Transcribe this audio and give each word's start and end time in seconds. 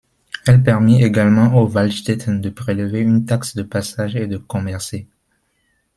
Elle 0.47 0.63
permit 0.63 1.03
également 1.03 1.53
aux 1.61 1.67
Waldstätten 1.69 2.41
de 2.41 2.49
prélever 2.49 3.01
une 3.01 3.23
taxe 3.27 3.55
de 3.55 3.61
passage 3.61 4.15
et 4.15 4.25
de 4.25 4.37
commercer. 4.37 5.07